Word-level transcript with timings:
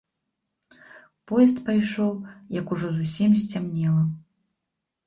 Поезд 1.31 1.57
пайшоў, 1.69 2.11
як 2.59 2.67
ужо 2.77 2.87
зусім 2.97 3.31
сцямнела. 3.45 4.03